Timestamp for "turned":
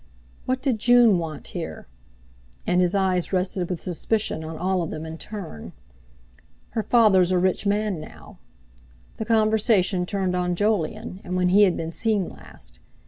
10.07-10.35